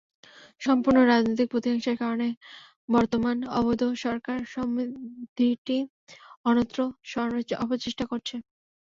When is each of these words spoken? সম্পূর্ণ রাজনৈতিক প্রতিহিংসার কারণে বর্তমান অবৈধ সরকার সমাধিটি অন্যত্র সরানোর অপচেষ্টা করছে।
সম্পূর্ণ 0.61 0.97
রাজনৈতিক 1.03 1.47
প্রতিহিংসার 1.49 1.97
কারণে 2.01 2.27
বর্তমান 2.89 3.37
অবৈধ 3.57 3.81
সরকার 4.03 4.37
সমাধিটি 4.53 5.77
অন্যত্র 6.45 6.79
সরানোর 7.11 7.43
অপচেষ্টা 7.63 8.05
করছে। 8.11 8.35